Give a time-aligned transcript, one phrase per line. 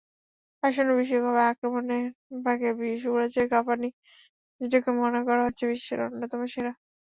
[0.63, 2.69] আসন্ন বিশ্বকাপে আক্রমণভাগে
[3.03, 3.89] সুয়ারেজ-কাভানি
[4.61, 6.71] জুটিকে মনে করা হচ্ছে বিশ্বের অন্যতম সেরা।